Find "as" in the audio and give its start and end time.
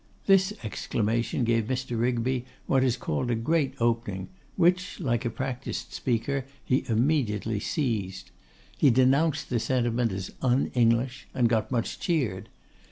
10.11-10.31